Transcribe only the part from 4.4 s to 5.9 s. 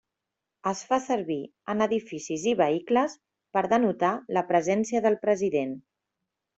la presència del president.